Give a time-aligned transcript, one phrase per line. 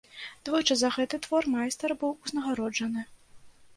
[0.47, 3.01] Двойчы за гэты твор майстар быў узнагароджаны.